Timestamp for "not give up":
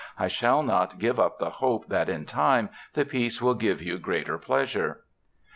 0.63-1.37